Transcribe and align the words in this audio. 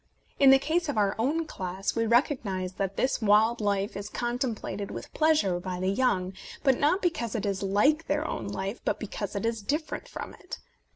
In 0.39 0.49
the 0.49 0.57
case 0.57 0.89
of 0.89 0.97
our 0.97 1.13
own 1.19 1.45
class, 1.45 1.95
we 1.95 2.07
recognize 2.07 2.73
that 2.73 2.97
this 2.97 3.21
wild 3.21 3.61
life 3.61 3.95
is 3.95 4.09
contemplated 4.09 4.89
with 4.89 5.13
pleasure 5.13 5.59
by 5.59 5.79
the 5.79 5.91
young, 5.91 6.33
not 6.65 7.03
because 7.03 7.35
it 7.35 7.45
is 7.45 7.61
like 7.61 8.07
their 8.07 8.27
own 8.27 8.47
life, 8.47 8.81
but 8.83 8.99
because 8.99 9.35
it 9.35 9.45
is 9.45 9.61
dif 9.61 9.85
ferent 9.85 10.07
from 10.07 10.33
it. 10.33 10.57